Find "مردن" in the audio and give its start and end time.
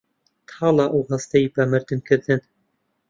1.71-1.99